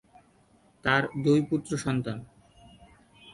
[0.85, 2.17] তার দুই পুত্র সন্তান।